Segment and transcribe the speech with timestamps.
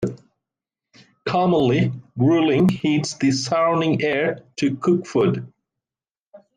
[1.27, 5.53] Commonly, grilling heats the surrounding air to cook food.